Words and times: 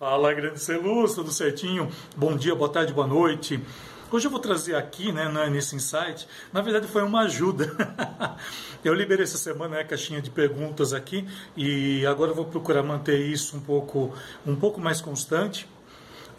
Fala, 0.00 0.32
grande 0.32 0.58
Celuz, 0.58 1.12
tudo 1.12 1.30
certinho? 1.30 1.86
Bom 2.16 2.34
dia, 2.34 2.54
boa 2.54 2.70
tarde, 2.70 2.90
boa 2.90 3.06
noite. 3.06 3.62
Hoje 4.10 4.26
eu 4.26 4.30
vou 4.30 4.40
trazer 4.40 4.74
aqui, 4.74 5.12
né, 5.12 5.28
nesse 5.50 5.76
insight, 5.76 6.26
na 6.50 6.62
verdade 6.62 6.86
foi 6.86 7.02
uma 7.02 7.20
ajuda. 7.24 7.70
eu 8.82 8.94
liberei 8.94 9.24
essa 9.24 9.36
semana 9.36 9.76
né, 9.76 9.82
a 9.82 9.84
caixinha 9.84 10.22
de 10.22 10.30
perguntas 10.30 10.94
aqui 10.94 11.28
e 11.54 12.06
agora 12.06 12.30
eu 12.30 12.34
vou 12.34 12.46
procurar 12.46 12.82
manter 12.82 13.20
isso 13.20 13.58
um 13.58 13.60
pouco, 13.60 14.10
um 14.46 14.56
pouco 14.56 14.80
mais 14.80 15.02
constante. 15.02 15.68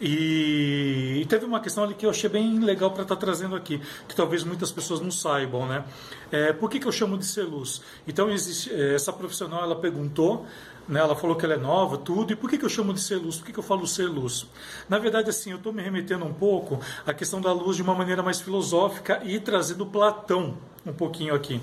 E, 0.04 1.20
e, 1.20 1.26
teve 1.26 1.44
uma 1.44 1.60
questão 1.60 1.84
ali 1.84 1.94
que 1.94 2.04
eu 2.04 2.10
achei 2.10 2.28
bem 2.28 2.58
legal 2.58 2.90
para 2.90 3.02
estar 3.02 3.14
tá 3.14 3.20
trazendo 3.20 3.54
aqui, 3.54 3.80
que 4.08 4.16
talvez 4.16 4.42
muitas 4.42 4.72
pessoas 4.72 5.00
não 5.00 5.12
saibam, 5.12 5.64
né? 5.64 5.84
É, 6.32 6.52
por 6.52 6.68
que, 6.68 6.80
que 6.80 6.88
eu 6.88 6.90
chamo 6.90 7.16
de 7.16 7.24
ser 7.24 7.44
luz? 7.44 7.80
Então, 8.04 8.28
existe, 8.28 8.72
é, 8.74 8.96
essa 8.96 9.12
profissional, 9.12 9.62
ela 9.62 9.76
perguntou, 9.76 10.44
né, 10.88 10.98
ela 10.98 11.14
falou 11.14 11.36
que 11.36 11.44
ela 11.44 11.54
é 11.54 11.56
nova, 11.56 11.96
tudo, 11.96 12.32
e 12.32 12.36
por 12.36 12.50
que, 12.50 12.58
que 12.58 12.64
eu 12.64 12.68
chamo 12.68 12.92
de 12.92 13.00
ser 13.00 13.14
luz? 13.14 13.36
Por 13.36 13.46
que, 13.46 13.52
que 13.52 13.60
eu 13.60 13.62
falo 13.62 13.86
ser 13.86 14.06
luz? 14.06 14.44
Na 14.88 14.98
verdade, 14.98 15.30
assim, 15.30 15.52
eu 15.52 15.58
estou 15.58 15.72
me 15.72 15.80
remetendo 15.80 16.24
um 16.24 16.34
pouco 16.34 16.80
à 17.06 17.14
questão 17.14 17.40
da 17.40 17.52
luz 17.52 17.76
de 17.76 17.82
uma 17.82 17.94
maneira 17.94 18.24
mais 18.24 18.40
filosófica 18.40 19.22
e 19.24 19.38
trazendo 19.38 19.86
Platão 19.86 20.58
um 20.84 20.92
pouquinho 20.92 21.32
aqui 21.32 21.60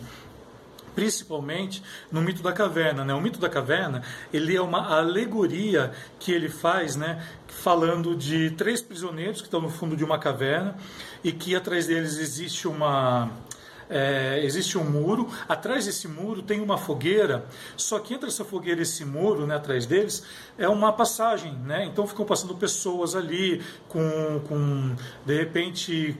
principalmente 0.95 1.83
no 2.11 2.21
mito 2.21 2.41
da 2.41 2.51
caverna. 2.51 3.03
Né? 3.03 3.13
O 3.13 3.21
mito 3.21 3.39
da 3.39 3.49
caverna 3.49 4.03
ele 4.33 4.55
é 4.55 4.61
uma 4.61 4.97
alegoria 4.97 5.91
que 6.19 6.31
ele 6.31 6.49
faz, 6.49 6.95
né, 6.95 7.23
falando 7.47 8.15
de 8.15 8.51
três 8.51 8.81
prisioneiros 8.81 9.41
que 9.41 9.47
estão 9.47 9.61
no 9.61 9.69
fundo 9.69 9.95
de 9.95 10.03
uma 10.03 10.17
caverna 10.17 10.75
e 11.23 11.31
que 11.31 11.55
atrás 11.55 11.87
deles 11.87 12.17
existe 12.17 12.67
uma 12.67 13.29
é, 13.89 14.39
existe 14.43 14.77
um 14.77 14.83
muro, 14.83 15.27
atrás 15.47 15.87
desse 15.87 16.07
muro 16.07 16.43
tem 16.43 16.61
uma 16.61 16.77
fogueira, 16.77 17.45
só 17.75 17.97
que 17.97 18.13
entre 18.13 18.29
essa 18.29 18.45
fogueira 18.45 18.79
e 18.79 18.83
esse 18.83 19.03
muro, 19.03 19.47
né, 19.47 19.55
atrás 19.55 19.87
deles, 19.87 20.23
é 20.57 20.69
uma 20.69 20.93
passagem, 20.93 21.53
né? 21.53 21.85
Então 21.85 22.05
ficam 22.05 22.23
passando 22.23 22.53
pessoas 22.55 23.15
ali 23.15 23.63
com, 23.87 24.39
com 24.47 24.95
de 25.25 25.35
repente 25.35 26.15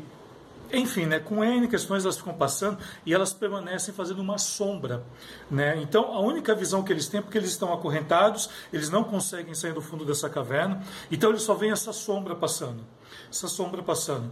enfim, 0.72 1.06
né, 1.06 1.20
com 1.20 1.44
N 1.44 1.67
questões 1.67 2.03
elas 2.03 2.17
ficam 2.17 2.34
passando 2.34 2.78
e 3.06 3.14
elas 3.14 3.34
permanecem 3.34 3.94
fazendo 3.94 4.22
uma 4.22 4.38
sombra. 4.38 5.03
Né? 5.50 5.81
Então, 5.81 6.14
a 6.14 6.20
única 6.20 6.53
visão 6.56 6.84
que 6.84 6.92
eles 6.92 7.08
têm 7.08 7.20
é 7.20 7.22
porque 7.22 7.38
eles 7.38 7.50
estão 7.50 7.73
acorrentados, 7.73 8.50
eles 8.72 8.90
não 8.90 9.03
conseguem 9.03 9.53
sair 9.53 9.73
do 9.73 9.81
fundo 9.81 10.06
dessa 10.06 10.30
caverna, 10.30 10.84
então 11.12 11.30
eles 11.30 11.42
só 11.42 11.53
veem 11.53 11.72
essa 11.72 11.94
sombra 11.94 12.36
passando. 12.36 12.84
Essa 13.30 13.47
sombra 13.47 13.81
passando. 13.84 14.31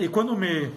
E 0.00 0.08
quando 0.08 0.36
me 0.36 0.72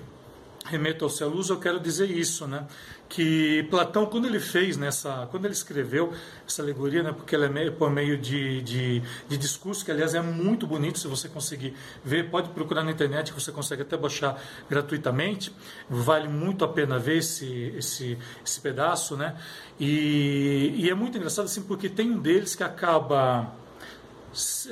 remeto 0.66 1.06
ao 1.06 1.30
luz, 1.30 1.50
eu 1.50 1.60
quero 1.60 1.80
dizer 1.80 2.10
isso, 2.10 2.48
né? 2.48 2.66
Que 3.08 3.64
Platão, 3.72 4.06
quando 4.06 4.28
ele 4.28 4.40
fez 4.40 4.78
nessa, 4.78 5.28
quando 5.32 5.46
ele 5.46 5.54
escreveu 5.54 6.14
essa 6.46 6.62
alegoria, 6.62 7.02
né? 7.02 7.12
Porque 7.12 7.34
ela 7.34 7.46
é 7.46 7.50
meio, 7.50 7.74
por 7.74 7.90
meio 7.90 8.18
de, 8.18 8.62
de, 8.62 9.02
de, 9.28 9.38
discurso, 9.38 9.84
que 9.84 9.90
aliás 9.90 10.14
é 10.14 10.22
muito 10.22 10.68
bonito, 10.68 11.00
se 11.00 11.08
você 11.08 11.28
conseguir 11.28 11.74
ver, 12.04 12.30
pode 12.30 12.50
procurar 12.50 12.84
na 12.84 12.92
internet, 12.92 13.34
que 13.34 13.42
você 13.42 13.52
consegue 13.52 13.82
até 13.82 13.98
baixar 13.98 14.40
gratuitamente, 14.70 15.52
vale 15.90 16.28
muito 16.28 16.64
a 16.64 16.68
pena 16.68 17.00
ver 17.00 17.18
esse, 17.18 17.74
esse, 17.76 18.18
esse 18.46 18.62
pedaço, 18.62 19.18
né? 19.18 19.36
E, 19.80 20.76
e 20.78 20.90
é 20.90 20.94
muito 20.94 21.18
engraçado 21.18 21.46
assim, 21.46 21.64
porque 21.64 21.90
tem 21.90 22.12
um 22.12 22.20
deles 22.20 22.54
que 22.54 22.64
acaba 22.64 23.59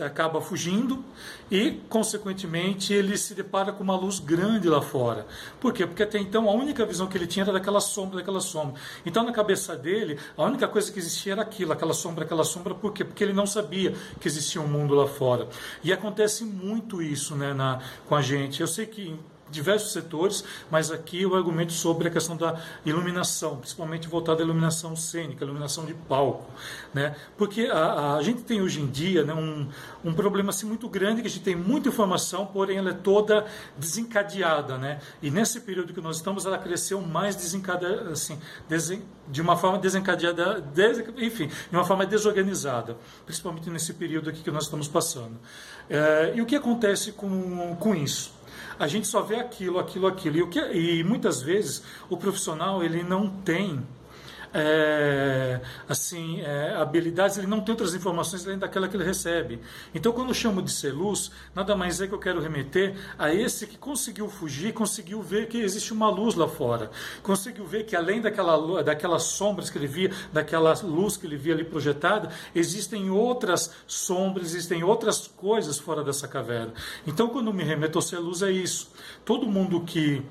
acaba 0.02 0.41
fugindo 0.41 1.03
e, 1.50 1.81
consequentemente, 1.89 2.94
ele 2.94 3.17
se 3.17 3.33
depara 3.33 3.72
com 3.72 3.83
uma 3.83 3.95
luz 3.95 4.19
grande 4.19 4.67
lá 4.67 4.81
fora. 4.81 5.25
Por 5.59 5.73
quê? 5.73 5.86
Porque 5.86 6.03
até 6.03 6.19
então 6.19 6.49
a 6.49 6.53
única 6.53 6.86
visão 6.86 7.08
que 7.08 7.17
ele 7.17 7.27
tinha 7.27 7.44
era 7.44 7.53
daquela 7.53 7.80
sombra, 7.80 8.17
daquela 8.17 8.41
sombra. 8.41 8.80
Então, 9.05 9.23
na 9.23 9.31
cabeça 9.31 9.75
dele, 9.75 10.19
a 10.36 10.44
única 10.44 10.67
coisa 10.67 10.91
que 10.91 10.99
existia 10.99 11.33
era 11.33 11.41
aquilo, 11.41 11.72
aquela 11.72 11.94
sombra, 11.94 12.25
aquela 12.25 12.44
sombra. 12.44 12.75
Por 12.75 12.94
quê? 12.94 13.03
Porque 13.03 13.23
ele 13.23 13.33
não 13.33 13.47
sabia 13.47 13.95
que 14.19 14.27
existia 14.27 14.61
um 14.61 14.67
mundo 14.67 14.94
lá 14.94 15.08
fora. 15.08 15.47
E 15.83 15.94
acontece 15.94 16.44
muito 16.44 17.02
isso 17.02 17.36
né, 17.36 17.53
na, 17.53 17.81
com 18.08 18.16
a 18.16 18.21
gente. 18.21 18.61
Eu 18.61 18.67
sei 18.67 18.86
que 18.86 19.17
diversos 19.49 19.93
setores, 19.93 20.43
mas 20.69 20.91
aqui 20.91 21.21
eu 21.21 21.35
argumento 21.35 21.73
sobre 21.73 22.07
a 22.07 22.11
questão 22.11 22.35
da 22.35 22.59
iluminação, 22.85 23.58
principalmente 23.58 24.08
voltada 24.08 24.41
à 24.41 24.43
iluminação 24.43 24.95
cênica, 24.95 25.43
iluminação 25.43 25.85
de 25.85 25.93
palco, 25.93 26.49
né? 26.93 27.15
Porque 27.37 27.69
a, 27.71 28.15
a 28.15 28.23
gente 28.23 28.43
tem 28.43 28.61
hoje 28.61 28.81
em 28.81 28.87
dia 28.87 29.23
né, 29.23 29.33
um, 29.33 29.67
um 30.03 30.13
problema 30.13 30.49
assim 30.49 30.65
muito 30.65 30.87
grande 30.89 31.21
que 31.21 31.27
a 31.27 31.30
gente 31.30 31.43
tem 31.43 31.55
muita 31.55 31.89
informação, 31.89 32.45
porém 32.45 32.77
ela 32.77 32.91
é 32.91 32.93
toda 32.93 33.45
desencadeada, 33.77 34.77
né? 34.77 34.99
E 35.21 35.30
nesse 35.30 35.61
período 35.61 35.93
que 35.93 36.02
nós 36.02 36.17
estamos, 36.17 36.45
ela 36.45 36.57
cresceu 36.57 37.02
mais 37.02 37.36
desencadeada, 37.36 38.11
assim, 38.11 38.39
desen, 38.67 39.03
de 39.27 39.41
uma 39.41 39.57
forma 39.57 39.77
desencadeada, 39.77 40.61
des, 40.61 41.03
enfim, 41.17 41.47
de 41.47 41.75
uma 41.75 41.83
forma 41.83 42.05
desorganizada, 42.05 42.97
principalmente 43.25 43.69
nesse 43.69 43.93
período 43.93 44.30
aqui 44.30 44.41
que 44.41 44.52
nós 44.52 44.63
estamos 44.63 44.87
passando. 44.87 45.37
É, 45.89 46.33
e 46.36 46.41
o 46.41 46.45
que 46.45 46.55
acontece 46.55 47.11
com, 47.11 47.75
com 47.80 47.95
isso? 47.95 48.36
A 48.79 48.87
gente 48.87 49.07
só 49.07 49.21
vê 49.21 49.35
aquilo, 49.35 49.79
aquilo, 49.79 50.07
aquilo. 50.07 50.37
E, 50.37 50.47
que, 50.47 50.59
e 50.59 51.03
muitas 51.03 51.41
vezes 51.41 51.83
o 52.09 52.17
profissional 52.17 52.83
ele 52.83 53.03
não 53.03 53.29
tem 53.29 53.81
é, 54.53 55.59
assim, 55.87 56.41
é, 56.41 56.75
habilidades, 56.75 57.37
ele 57.37 57.47
não 57.47 57.61
tem 57.61 57.73
outras 57.73 57.93
informações 57.93 58.45
além 58.45 58.58
daquela 58.58 58.87
que 58.87 58.95
ele 58.95 59.03
recebe. 59.03 59.59
Então, 59.93 60.11
quando 60.11 60.30
eu 60.30 60.33
chamo 60.33 60.61
de 60.61 60.71
ser 60.71 60.91
luz, 60.91 61.31
nada 61.53 61.75
mais 61.75 62.02
é 62.02 62.08
que 62.08 62.13
eu 62.13 62.19
quero 62.19 62.41
remeter 62.41 62.95
a 63.17 63.33
esse 63.33 63.67
que 63.67 63.77
conseguiu 63.77 64.30
fugir, 64.30 64.73
conseguiu 64.73 65.21
ver 65.21 65.47
que 65.47 65.57
existe 65.57 65.93
uma 65.93 66.09
luz 66.09 66.36
lá 66.36 66.47
fora, 66.47 66.89
conseguiu 67.21 67.65
ver 67.65 67.86
que 67.86 67.95
além 67.95 68.21
daquela, 68.21 68.83
daquelas 68.83 69.23
sombras 69.23 69.69
que 69.69 69.77
ele 69.77 69.87
via, 69.87 70.11
daquela 70.31 70.73
luz 70.83 71.17
que 71.17 71.25
ele 71.25 71.37
via 71.37 71.53
ali 71.53 71.63
projetada, 71.63 72.30
existem 72.55 73.09
outras 73.09 73.71
sombras, 73.86 74.47
existem 74.47 74.83
outras 74.83 75.27
coisas 75.27 75.77
fora 75.77 76.03
dessa 76.03 76.27
caverna. 76.27 76.73
Então, 77.05 77.30
quando 77.30 77.53
me 77.53 77.63
remeto 77.63 77.97
ao 77.97 78.02
ser 78.02 78.19
luz, 78.19 78.41
é 78.41 78.52
isso. 78.52 78.89
Todo 79.25 79.47
mundo 79.47 79.81
que 79.81 80.23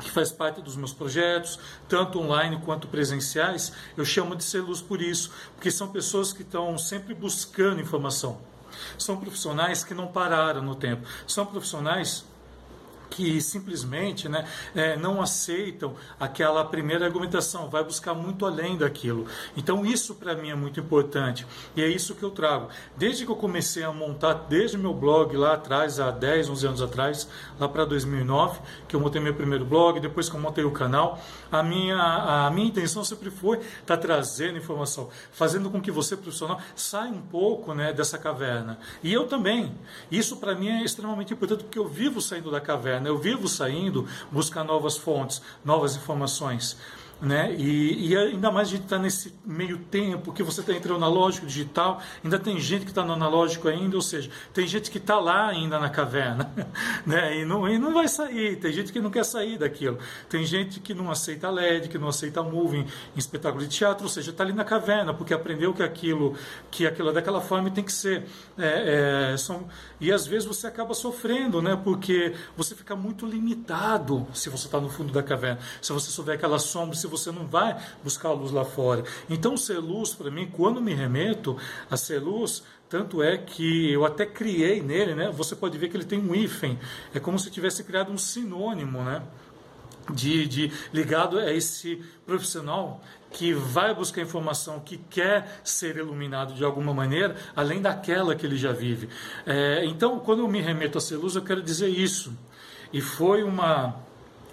que 0.00 0.10
faz 0.10 0.32
parte 0.32 0.60
dos 0.60 0.76
meus 0.76 0.92
projetos, 0.92 1.58
tanto 1.88 2.18
online 2.20 2.60
quanto 2.64 2.88
presenciais, 2.88 3.72
eu 3.96 4.04
chamo 4.04 4.34
de 4.34 4.44
ser 4.44 4.60
luz 4.60 4.80
por 4.80 5.00
isso, 5.00 5.30
porque 5.54 5.70
são 5.70 5.88
pessoas 5.88 6.32
que 6.32 6.42
estão 6.42 6.76
sempre 6.78 7.14
buscando 7.14 7.80
informação. 7.80 8.40
São 8.98 9.16
profissionais 9.16 9.84
que 9.84 9.94
não 9.94 10.06
pararam 10.06 10.62
no 10.62 10.74
tempo. 10.74 11.06
São 11.26 11.44
profissionais 11.44 12.24
que 13.12 13.40
simplesmente 13.42 14.28
né, 14.28 14.46
é, 14.74 14.96
não 14.96 15.20
aceitam 15.20 15.94
aquela 16.18 16.64
primeira 16.64 17.04
argumentação, 17.04 17.68
vai 17.68 17.84
buscar 17.84 18.14
muito 18.14 18.46
além 18.46 18.76
daquilo. 18.76 19.26
Então, 19.56 19.84
isso 19.84 20.14
para 20.14 20.34
mim 20.34 20.50
é 20.50 20.54
muito 20.54 20.80
importante 20.80 21.46
e 21.76 21.82
é 21.82 21.88
isso 21.88 22.14
que 22.14 22.22
eu 22.22 22.30
trago. 22.30 22.68
Desde 22.96 23.26
que 23.26 23.30
eu 23.30 23.36
comecei 23.36 23.84
a 23.84 23.92
montar, 23.92 24.32
desde 24.48 24.78
meu 24.78 24.94
blog 24.94 25.36
lá 25.36 25.52
atrás, 25.54 26.00
há 26.00 26.10
10, 26.10 26.48
11 26.48 26.66
anos 26.66 26.82
atrás, 26.82 27.28
lá 27.60 27.68
para 27.68 27.84
2009, 27.84 28.60
que 28.88 28.96
eu 28.96 29.00
montei 29.00 29.20
meu 29.20 29.34
primeiro 29.34 29.64
blog, 29.64 30.00
depois 30.00 30.28
que 30.28 30.36
eu 30.36 30.40
montei 30.40 30.64
o 30.64 30.70
canal, 30.70 31.20
a 31.50 31.62
minha, 31.62 31.98
a 31.98 32.50
minha 32.50 32.68
intenção 32.68 33.04
sempre 33.04 33.30
foi 33.30 33.58
estar 33.58 33.96
tá 33.96 33.96
trazendo 33.96 34.56
informação, 34.56 35.10
fazendo 35.32 35.70
com 35.70 35.82
que 35.82 35.90
você, 35.90 36.16
profissional, 36.16 36.60
saia 36.74 37.10
um 37.10 37.20
pouco 37.20 37.74
né, 37.74 37.92
dessa 37.92 38.16
caverna. 38.16 38.78
E 39.02 39.12
eu 39.12 39.26
também. 39.26 39.74
Isso 40.10 40.36
para 40.38 40.54
mim 40.54 40.68
é 40.68 40.82
extremamente 40.82 41.34
importante, 41.34 41.64
porque 41.64 41.78
eu 41.78 41.86
vivo 41.86 42.22
saindo 42.22 42.50
da 42.50 42.60
caverna. 42.60 43.01
Eu 43.08 43.18
vivo 43.18 43.48
saindo 43.48 44.06
buscar 44.30 44.64
novas 44.64 44.96
fontes, 44.96 45.42
novas 45.64 45.96
informações. 45.96 46.76
Né? 47.22 47.54
E, 47.56 48.08
e, 48.08 48.16
ainda 48.16 48.50
mais 48.50 48.66
a 48.66 48.70
gente 48.72 48.82
está 48.82 48.98
nesse 48.98 49.32
meio 49.44 49.78
tempo 49.78 50.32
que 50.32 50.42
você 50.42 50.60
está 50.60 50.72
entrando 50.72 50.98
no 50.98 51.06
analógico 51.06 51.46
digital, 51.46 52.02
ainda 52.24 52.36
tem 52.36 52.58
gente 52.58 52.84
que 52.84 52.90
está 52.90 53.04
no 53.04 53.12
analógico 53.12 53.68
ainda, 53.68 53.94
ou 53.94 54.02
seja, 54.02 54.28
tem 54.52 54.66
gente 54.66 54.90
que 54.90 54.98
está 54.98 55.20
lá 55.20 55.46
ainda 55.46 55.78
na 55.78 55.88
caverna, 55.88 56.52
né? 57.06 57.38
E 57.38 57.44
não, 57.44 57.68
e 57.68 57.78
não 57.78 57.94
vai 57.94 58.08
sair, 58.08 58.56
tem 58.56 58.72
gente 58.72 58.92
que 58.92 59.00
não 59.00 59.08
quer 59.08 59.24
sair 59.24 59.56
daquilo, 59.56 60.00
tem 60.28 60.44
gente 60.44 60.80
que 60.80 60.92
não 60.94 61.12
aceita 61.12 61.48
LED, 61.48 61.88
que 61.90 61.96
não 61.96 62.08
aceita 62.08 62.42
moving 62.42 62.88
em 63.14 63.18
espetáculo 63.18 63.62
de 63.62 63.68
teatro, 63.68 64.02
ou 64.02 64.10
seja, 64.10 64.32
está 64.32 64.42
ali 64.42 64.52
na 64.52 64.64
caverna, 64.64 65.14
porque 65.14 65.32
aprendeu 65.32 65.72
que 65.72 65.84
aquilo, 65.84 66.34
que 66.72 66.88
aquilo 66.88 67.10
é 67.10 67.12
daquela 67.12 67.40
forma 67.40 67.70
tem 67.70 67.84
que 67.84 67.92
ser. 67.92 68.24
É, 68.58 69.32
é, 69.32 69.36
são, 69.36 69.68
e 70.00 70.10
às 70.10 70.26
vezes 70.26 70.44
você 70.48 70.66
acaba 70.66 70.92
sofrendo, 70.92 71.62
né? 71.62 71.78
Porque 71.84 72.34
você 72.56 72.74
fica 72.74 72.96
muito 72.96 73.24
limitado 73.24 74.26
se 74.34 74.50
você 74.50 74.66
está 74.66 74.80
no 74.80 74.88
fundo 74.88 75.12
da 75.12 75.22
caverna, 75.22 75.60
se 75.80 75.92
você 75.92 76.10
souber 76.10 76.34
aquela 76.34 76.58
sombra, 76.58 76.96
se 76.96 77.11
você 77.12 77.30
não 77.30 77.46
vai 77.46 77.80
buscar 78.02 78.30
a 78.30 78.32
luz 78.32 78.50
lá 78.50 78.64
fora. 78.64 79.04
Então, 79.28 79.56
ser 79.56 79.78
luz, 79.78 80.14
para 80.14 80.30
mim, 80.30 80.50
quando 80.50 80.80
me 80.80 80.94
remeto 80.94 81.56
a 81.90 81.96
ser 81.96 82.18
luz, 82.18 82.64
tanto 82.88 83.22
é 83.22 83.38
que 83.38 83.90
eu 83.90 84.04
até 84.04 84.26
criei 84.26 84.82
nele, 84.82 85.14
né? 85.14 85.30
Você 85.30 85.54
pode 85.54 85.78
ver 85.78 85.88
que 85.88 85.96
ele 85.96 86.04
tem 86.04 86.18
um 86.18 86.34
hífen, 86.34 86.78
é 87.14 87.20
como 87.20 87.38
se 87.38 87.50
tivesse 87.50 87.84
criado 87.84 88.12
um 88.12 88.18
sinônimo, 88.18 89.02
né? 89.02 89.22
De, 90.12 90.46
de, 90.46 90.72
ligado 90.92 91.38
a 91.38 91.52
esse 91.52 92.02
profissional 92.26 93.00
que 93.30 93.54
vai 93.54 93.94
buscar 93.94 94.20
informação, 94.20 94.80
que 94.80 94.98
quer 94.98 95.60
ser 95.62 95.96
iluminado 95.96 96.54
de 96.54 96.64
alguma 96.64 96.92
maneira, 96.92 97.36
além 97.54 97.80
daquela 97.80 98.34
que 98.34 98.44
ele 98.44 98.56
já 98.56 98.72
vive. 98.72 99.08
É, 99.46 99.84
então, 99.86 100.18
quando 100.18 100.40
eu 100.40 100.48
me 100.48 100.60
remeto 100.60 100.98
a 100.98 101.00
ser 101.00 101.16
luz, 101.16 101.36
eu 101.36 101.42
quero 101.42 101.62
dizer 101.62 101.88
isso. 101.88 102.36
E 102.92 103.00
foi 103.00 103.42
uma 103.42 103.96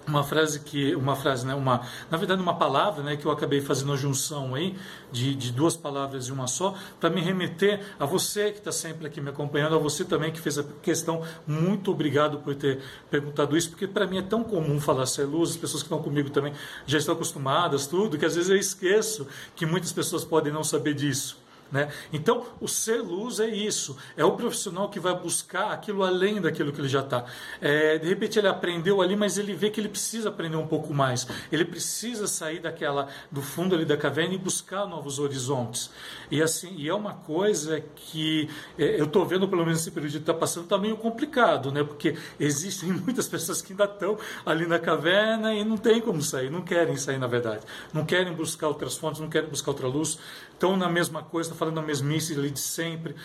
uma 0.06 0.24
frase 0.24 0.60
que 0.60 0.94
uma 0.94 1.14
frase 1.14 1.46
né 1.46 1.54
uma 1.54 1.82
na 2.10 2.16
verdade 2.16 2.40
uma 2.40 2.56
palavra 2.56 3.02
né 3.02 3.16
que 3.16 3.26
eu 3.26 3.30
acabei 3.30 3.60
fazendo 3.60 3.92
a 3.92 3.96
junção 3.96 4.54
aí 4.54 4.76
de, 5.12 5.34
de 5.34 5.52
duas 5.52 5.76
palavras 5.76 6.28
em 6.28 6.32
uma 6.32 6.46
só 6.46 6.74
para 6.98 7.10
me 7.10 7.20
remeter 7.20 7.80
a 7.98 8.06
você 8.06 8.50
que 8.50 8.58
está 8.58 8.72
sempre 8.72 9.06
aqui 9.06 9.20
me 9.20 9.30
acompanhando 9.30 9.74
a 9.74 9.78
você 9.78 10.04
também 10.04 10.30
que 10.30 10.40
fez 10.40 10.58
a 10.58 10.64
questão. 10.82 11.22
Muito 11.46 11.90
obrigado 11.90 12.38
por 12.38 12.54
ter 12.54 12.80
perguntado 13.10 13.56
isso 13.56 13.70
porque 13.70 13.86
para 13.86 14.06
mim 14.06 14.18
é 14.18 14.22
tão 14.22 14.42
comum 14.42 14.80
falar 14.80 15.06
ser 15.06 15.24
luz 15.24 15.50
as 15.50 15.56
pessoas 15.56 15.82
que 15.82 15.86
estão 15.86 16.02
comigo 16.02 16.30
também 16.30 16.52
já 16.86 16.98
estão 16.98 17.14
acostumadas 17.14 17.86
tudo 17.86 18.18
que 18.18 18.24
às 18.24 18.34
vezes 18.34 18.50
eu 18.50 18.56
esqueço 18.56 19.26
que 19.54 19.66
muitas 19.66 19.92
pessoas 19.92 20.24
podem 20.24 20.52
não 20.52 20.64
saber 20.64 20.94
disso 20.94 21.38
né? 21.70 21.88
Então, 22.12 22.46
o 22.60 22.68
ser 22.68 23.00
luz 23.00 23.40
é 23.40 23.48
isso, 23.48 23.96
é 24.16 24.24
o 24.24 24.32
profissional 24.32 24.88
que 24.88 24.98
vai 24.98 25.14
buscar 25.14 25.72
aquilo 25.72 26.02
além 26.02 26.40
daquilo 26.40 26.72
que 26.72 26.80
ele 26.80 26.88
já 26.88 27.00
está. 27.00 27.24
É, 27.60 27.98
de 27.98 28.08
repente 28.08 28.38
ele 28.38 28.48
aprendeu 28.48 29.00
ali, 29.00 29.16
mas 29.16 29.38
ele 29.38 29.54
vê 29.54 29.70
que 29.70 29.80
ele 29.80 29.88
precisa 29.88 30.28
aprender 30.28 30.56
um 30.56 30.66
pouco 30.66 30.92
mais. 30.92 31.26
Ele 31.50 31.64
precisa 31.64 32.26
sair 32.26 32.60
daquela 32.60 33.08
do 33.30 33.42
fundo 33.42 33.74
ali 33.74 33.84
da 33.84 33.96
caverna 33.96 34.34
e 34.34 34.38
buscar 34.38 34.86
novos 34.86 35.18
horizontes. 35.18 35.90
E 36.30 36.42
assim, 36.42 36.74
e 36.76 36.88
é 36.88 36.94
uma 36.94 37.14
coisa 37.14 37.80
que 37.94 38.48
é, 38.78 39.00
eu 39.00 39.04
estou 39.04 39.24
vendo, 39.24 39.48
pelo 39.48 39.64
menos 39.64 39.80
esse 39.80 39.90
período 39.90 40.12
que 40.12 40.18
está 40.18 40.34
passando, 40.34 40.64
está 40.64 40.78
meio 40.78 40.96
complicado, 40.96 41.70
né? 41.70 41.84
Porque 41.84 42.16
existem 42.38 42.90
muitas 42.92 43.28
pessoas 43.28 43.62
que 43.62 43.72
ainda 43.72 43.84
estão 43.84 44.18
ali 44.44 44.66
na 44.66 44.78
caverna 44.78 45.54
e 45.54 45.64
não 45.64 45.76
tem 45.76 46.00
como 46.00 46.22
sair, 46.22 46.50
não 46.50 46.62
querem 46.62 46.96
sair, 46.96 47.18
na 47.18 47.26
verdade. 47.26 47.64
Não 47.92 48.04
querem 48.04 48.32
buscar 48.32 48.68
outras 48.68 48.96
fontes, 48.96 49.20
não 49.20 49.28
querem 49.28 49.48
buscar 49.48 49.70
outra 49.70 49.86
luz, 49.86 50.18
estão 50.60 50.76
na 50.76 50.90
mesma 50.90 51.22
coisa, 51.22 51.54
falando 51.54 51.80
a 51.80 51.82
mesmice 51.82 52.34
ali 52.34 52.50
de 52.50 52.60
sempre, 52.60 53.16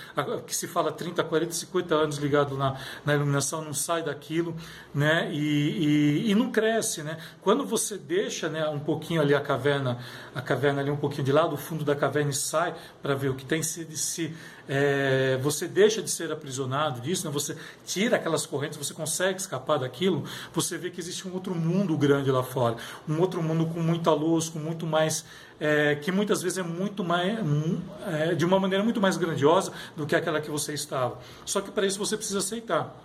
que 0.48 0.56
se 0.56 0.68
fala 0.68 0.90
30, 0.90 1.22
40, 1.22 1.52
50 1.52 1.94
anos 1.94 2.18
ligado 2.18 2.58
na, 2.58 2.78
na 3.04 3.14
iluminação, 3.14 3.62
não 3.62 3.74
sai 3.74 4.02
daquilo, 4.02 4.56
né? 4.94 5.30
E, 5.34 6.24
e, 6.28 6.32
e, 6.32 6.36
não 6.36 6.50
cresce, 6.50 7.04
né? 7.04 7.18
Quando 7.42 7.66
você 7.66 7.98
deixa 7.98 8.48
né, 8.48 8.66
um 8.70 8.80
pouquinho 8.80 9.20
ali 9.20 9.36
a 9.36 9.42
caverna, 9.42 10.00
a 10.34 10.42
caverna 10.42 10.80
ali 10.80 10.90
um 10.90 10.96
pouquinho 10.96 11.26
de 11.26 11.34
lado, 11.34 11.54
o 11.54 11.58
fundo 11.58 11.84
da 11.84 11.94
caverna 11.94 12.32
e 12.32 12.34
sai 12.34 12.74
para 13.02 13.14
ver 13.14 13.30
o 13.30 13.36
que 13.36 13.44
tem, 13.44 13.62
se, 13.62 13.86
se 13.98 14.34
é, 14.68 15.38
você 15.42 15.68
deixa 15.68 16.02
de 16.02 16.10
ser 16.10 16.32
aprisionado 16.32 17.02
disso, 17.02 17.26
né? 17.26 17.32
você 17.32 17.56
tira 17.86 18.16
aquelas 18.16 18.46
correntes, 18.46 18.78
você 18.78 18.94
consegue 18.94 19.40
escapar 19.40 19.78
daquilo, 19.78 20.24
você 20.54 20.78
vê 20.78 20.90
que 20.90 21.00
existe 21.00 21.28
um 21.28 21.34
outro 21.34 21.54
mundo 21.54 21.98
grande 21.98 22.32
lá 22.32 22.44
fora, 22.44 22.76
um 23.08 23.20
outro 23.20 23.42
mundo 23.44 23.68
com 23.68 23.80
muita 23.80 24.12
luz, 24.12 24.50
com 24.50 24.60
muito 24.60 24.86
mais, 24.86 25.26
é, 25.60 25.96
que 25.96 26.12
muitas 26.12 26.42
vezes 26.42 26.58
é 26.58 26.64
muito 26.64 27.04
mais, 27.04 27.38
é, 28.08 28.36
de 28.36 28.46
uma 28.46 28.60
maneira 28.60 28.84
muito 28.84 29.00
mais 29.02 29.18
grandiosa 29.18 29.72
do 29.96 30.06
que 30.06 30.16
aquela 30.16 30.42
que 30.42 30.50
você 30.50 30.74
estava. 30.74 31.18
Só 31.46 31.62
que 31.62 31.72
para 31.72 31.86
isso 31.86 31.98
você 31.98 32.18
precisa 32.18 32.40
aceitar. 32.40 32.96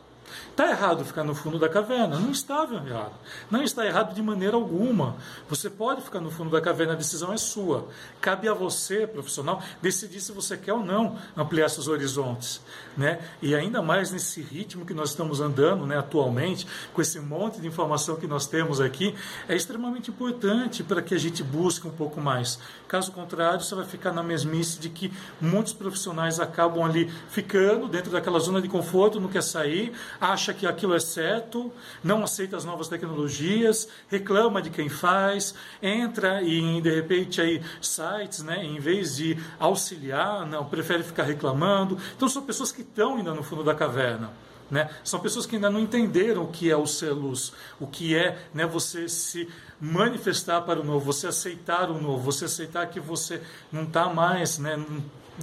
Está 0.51 0.69
errado 0.69 1.05
ficar 1.05 1.25
no 1.25 1.35
fundo 1.35 1.59
da 1.59 1.69
caverna? 1.69 2.19
Não 2.19 2.31
estava 2.31 2.75
errado. 2.75 3.15
Não 3.51 3.63
está 3.63 3.87
errado 3.87 4.15
de 4.15 4.23
maneira 4.23 4.57
alguma. 4.57 5.17
Você 5.49 5.71
pode 5.71 6.03
ficar 6.03 6.21
no 6.21 6.31
fundo 6.31 6.51
da 6.51 6.61
caverna, 6.61 6.93
a 6.93 6.97
decisão 6.97 7.33
é 7.33 7.37
sua. 7.37 7.89
Cabe 8.21 8.49
a 8.49 8.53
você, 8.53 9.07
profissional, 9.07 9.63
decidir 9.81 10.21
se 10.21 10.33
você 10.33 10.57
quer 10.57 10.75
ou 10.75 10.85
não 10.85 11.17
ampliar 11.37 11.69
seus 11.69 11.89
horizontes. 11.89 12.61
Né? 12.97 13.21
E 13.41 13.55
ainda 13.55 13.81
mais 13.81 14.11
nesse 14.11 14.43
ritmo 14.43 14.85
que 14.85 14.93
nós 14.93 15.11
estamos 15.11 15.41
andando 15.41 15.87
né, 15.87 15.97
atualmente, 15.99 16.67
com 16.93 17.01
esse 17.01 17.19
monte 17.21 17.61
de 17.61 17.67
informação 17.67 18.17
que 18.17 18.27
nós 18.27 18.47
temos 18.47 18.81
aqui, 18.81 19.15
é 19.49 19.57
extremamente 19.57 20.11
importante 20.11 20.83
para 20.83 21.01
que 21.01 21.15
a 21.15 21.19
gente 21.19 21.43
busque 21.43 21.87
um 21.87 21.93
pouco 21.93 22.21
mais. 22.21 22.59
Caso 22.87 23.13
contrário, 23.13 23.61
você 23.61 23.75
vai 23.75 23.87
ficar 23.87 24.13
na 24.13 24.23
mesmice 24.23 24.79
de 24.79 24.91
que 24.91 25.13
muitos 25.41 25.73
profissionais 25.73 26.41
acabam 26.41 26.85
ali 26.85 27.11
ficando 27.31 27.89
dentro 27.89 28.11
daquela 28.11 28.39
zona 28.39 28.61
de 28.61 28.69
conforto, 28.69 29.21
não 29.21 29.29
quer 29.29 29.43
sair, 29.43 29.93
acha 30.21 30.55
que 30.55 30.67
aquilo 30.67 30.95
é 30.95 31.01
certo, 31.01 31.73
não 32.03 32.23
aceita 32.23 32.57
as 32.57 32.65
novas 32.65 32.89
tecnologias, 32.89 33.89
reclama 34.09 34.63
de 34.63 34.71
quem 34.71 34.89
faz, 34.89 35.55
entra 35.83 36.43
em 36.43 36.81
de 36.81 36.91
repente 36.95 37.41
aí 37.41 37.63
sites, 37.81 38.43
né, 38.43 38.65
em 38.65 38.79
vez 38.79 39.17
de 39.17 39.37
auxiliar, 39.59 40.47
não, 40.47 40.65
prefere 40.65 41.03
ficar 41.03 41.25
reclamando. 41.25 41.99
Então 42.17 42.29
são 42.29 42.43
pessoas 42.43 42.73
que 42.73 42.83
estão 42.83 43.17
ainda 43.17 43.35
no 43.35 43.43
fundo 43.43 43.63
da 43.63 43.75
caverna. 43.75 44.31
Né? 44.71 44.89
São 45.03 45.19
pessoas 45.19 45.47
que 45.47 45.57
ainda 45.57 45.69
não 45.69 45.81
entenderam 45.81 46.45
o 46.45 46.49
que 46.49 46.71
é 46.71 46.77
o 46.77 46.87
ser 46.87 47.11
luz, 47.11 47.53
o 47.81 47.89
que 47.89 48.15
é 48.15 48.39
né, 48.55 48.65
você 48.65 49.09
se 49.09 49.49
manifestar 49.81 50.61
para 50.63 50.81
o 50.81 50.85
novo, 50.85 51.13
você 51.13 51.27
aceitar 51.27 51.91
o 51.91 52.01
novo, 52.01 52.23
você 52.23 52.45
aceitar 52.45 52.87
que 52.87 53.01
você 53.01 53.43
não 53.73 53.83
está 53.83 54.09
mais, 54.09 54.59
né, 54.59 54.77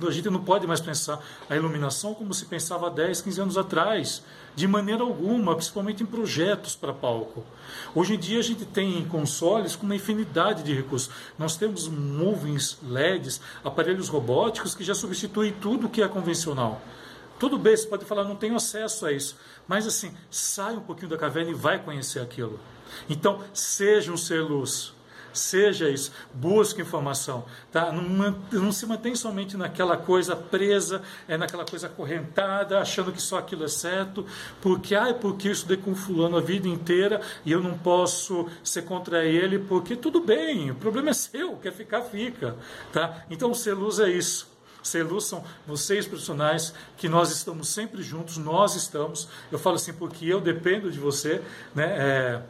a 0.06 0.12
gente 0.12 0.30
não 0.30 0.44
pode 0.44 0.68
mais 0.68 0.80
pensar 0.80 1.24
a 1.50 1.56
iluminação 1.56 2.14
como 2.14 2.34
se 2.34 2.46
pensava 2.46 2.90
10, 2.90 3.22
15 3.22 3.42
anos 3.42 3.58
atrás, 3.58 4.24
de 4.56 4.68
maneira 4.68 5.04
alguma, 5.04 5.56
principalmente 5.56 6.04
em 6.04 6.06
projetos 6.06 6.76
para 6.76 6.94
palco. 6.94 7.44
Hoje 7.96 8.16
em 8.16 8.20
dia 8.20 8.40
a 8.40 8.44
gente 8.44 8.66
tem 8.66 9.06
consoles 9.06 9.76
com 9.76 9.86
uma 9.86 9.96
infinidade 9.96 10.64
de 10.64 10.74
recursos. 10.74 11.10
Nós 11.38 11.56
temos 11.56 11.88
movings 11.88 12.78
LEDs, 12.84 13.42
aparelhos 13.64 14.08
robóticos 14.08 14.76
que 14.76 14.84
já 14.84 14.94
substituem 14.94 15.54
tudo 15.54 15.90
que 15.90 16.02
é 16.02 16.08
convencional. 16.08 16.82
Tudo 17.40 17.58
bem, 17.58 17.78
você 17.78 17.88
pode 17.88 18.06
falar, 18.06 18.24
não 18.24 18.36
tenho 18.36 18.56
acesso 18.56 19.06
a 19.06 19.12
isso. 19.12 19.38
Mas 19.68 19.86
assim, 19.86 20.12
sai 20.30 20.76
um 20.76 20.82
pouquinho 20.82 21.10
da 21.10 21.18
caverna 21.18 21.52
e 21.52 21.54
vai 21.54 21.78
conhecer 21.78 22.20
aquilo. 22.20 22.60
Então, 23.08 23.44
seja 23.54 24.12
um 24.12 24.18
ser 24.18 24.42
luz 24.42 24.97
seja 25.38 25.90
isso, 25.90 26.12
busque 26.34 26.82
informação, 26.82 27.46
tá? 27.72 27.92
Não, 27.92 28.36
não, 28.52 28.72
se 28.72 28.86
mantém 28.86 29.16
somente 29.16 29.56
naquela 29.56 29.96
coisa 29.96 30.36
presa, 30.36 31.02
é 31.28 31.38
naquela 31.38 31.66
coisa 31.66 31.88
acorrentada, 31.88 32.80
achando 32.80 33.12
que 33.12 33.22
só 33.22 33.38
aquilo 33.38 33.64
é 33.64 33.68
certo, 33.68 34.26
porque, 34.62 34.96
ah, 34.96 35.14
porque 35.14 35.48
eu 35.48 35.52
estudei 35.52 35.78
com 35.78 35.96
fulano 35.96 36.38
a 36.38 36.42
vida 36.42 36.68
inteira 36.68 37.22
e 37.46 37.52
eu 37.52 37.62
não 37.62 37.78
posso 37.78 38.48
ser 38.64 38.84
contra 38.84 39.24
ele, 39.26 39.60
porque 39.60 39.96
tudo 39.96 40.22
bem, 40.22 40.72
o 40.72 40.76
problema 40.76 41.12
é 41.12 41.14
seu, 41.14 41.56
quer 41.58 41.72
ficar, 41.72 42.02
fica, 42.02 42.56
tá? 42.92 43.24
Então, 43.30 43.54
ser 43.54 43.74
luz 43.74 44.00
é 44.00 44.10
isso. 44.10 44.58
Ser 44.88 45.04
luz 45.04 45.26
são 45.26 45.44
vocês 45.66 46.08
profissionais 46.08 46.74
que 46.96 47.10
nós 47.10 47.32
estamos 47.32 47.68
sempre 47.68 48.02
juntos, 48.02 48.38
nós 48.38 48.76
estamos. 48.76 49.28
Eu 49.52 49.60
falo 49.60 49.76
assim 49.76 49.92
porque 49.94 50.26
eu 50.26 50.40
dependo 50.40 50.90
de 50.90 50.98
você, 50.98 51.42
né? 51.76 51.96
É, 51.98 52.42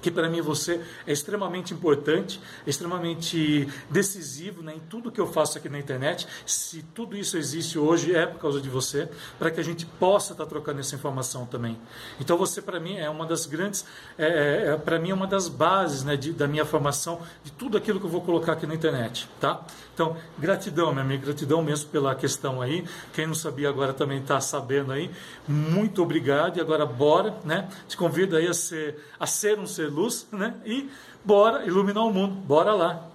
que 0.00 0.10
para 0.10 0.28
mim 0.28 0.40
você 0.40 0.80
é 1.06 1.12
extremamente 1.12 1.74
importante, 1.74 2.40
extremamente 2.66 3.68
decisivo 3.88 4.62
né, 4.62 4.74
em 4.76 4.80
tudo 4.80 5.10
que 5.10 5.20
eu 5.20 5.26
faço 5.26 5.58
aqui 5.58 5.68
na 5.68 5.78
internet. 5.78 6.26
Se 6.46 6.82
tudo 6.94 7.16
isso 7.16 7.36
existe 7.36 7.78
hoje 7.78 8.14
é 8.14 8.26
por 8.26 8.40
causa 8.40 8.60
de 8.60 8.68
você, 8.68 9.08
para 9.38 9.50
que 9.50 9.60
a 9.60 9.64
gente 9.64 9.86
possa 9.86 10.32
estar 10.32 10.44
tá 10.44 10.50
trocando 10.50 10.80
essa 10.80 10.94
informação 10.94 11.46
também. 11.46 11.78
Então 12.18 12.36
você 12.36 12.62
para 12.62 12.80
mim 12.80 12.96
é 12.96 13.08
uma 13.08 13.26
das 13.26 13.46
grandes, 13.46 13.84
é, 14.18 14.26
é, 14.26 14.72
é 14.72 14.76
para 14.76 14.98
mim 14.98 15.10
é 15.10 15.14
uma 15.14 15.26
das 15.26 15.48
bases 15.48 16.04
né, 16.04 16.16
de, 16.16 16.32
da 16.32 16.46
minha 16.48 16.64
formação, 16.64 17.20
de 17.44 17.52
tudo 17.52 17.76
aquilo 17.76 18.00
que 18.00 18.06
eu 18.06 18.10
vou 18.10 18.22
colocar 18.22 18.52
aqui 18.52 18.66
na 18.66 18.74
internet, 18.74 19.28
tá? 19.40 19.64
Então 19.94 20.16
gratidão, 20.38 20.92
minha 20.92 21.04
amiga, 21.04 21.26
gratidão 21.26 21.62
mesmo 21.62 21.90
pela 21.90 22.14
questão 22.14 22.60
aí. 22.60 22.84
Quem 23.12 23.26
não 23.26 23.34
sabia 23.34 23.68
agora 23.68 23.92
também 23.92 24.18
está 24.18 24.40
sabendo 24.40 24.92
aí. 24.92 25.10
Muito 25.46 26.02
obrigado 26.02 26.56
e 26.56 26.60
agora 26.60 26.86
bora, 26.86 27.34
né? 27.44 27.68
Te 27.88 27.96
convido 27.96 28.36
aí 28.36 28.46
a 28.46 28.54
ser, 28.54 28.98
a 29.18 29.26
ser 29.26 29.58
um 29.58 29.66
ser 29.66 29.89
luz, 29.90 30.26
né? 30.32 30.54
E 30.64 30.88
bora 31.24 31.66
iluminar 31.66 32.04
o 32.04 32.12
mundo, 32.12 32.34
bora 32.34 32.72
lá. 32.72 33.09